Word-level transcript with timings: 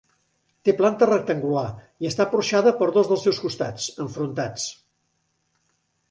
Té 0.67 0.73
planta 0.77 1.07
rectangular 1.09 1.65
i 2.05 2.07
està 2.11 2.25
porxada 2.31 2.73
per 2.79 2.87
dos 2.95 3.11
dels 3.11 3.25
seus 3.27 3.41
costats, 3.43 3.85
enfrontats. 4.07 4.65